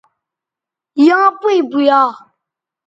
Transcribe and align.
یاں 1.07 1.27
پیئں 1.39 1.61
پویا 1.71 2.01